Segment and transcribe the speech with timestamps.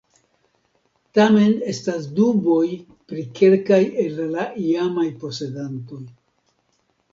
[1.17, 2.63] Tamen estas duboj
[3.13, 6.03] pri kelkaj el la iamaj posedantoj.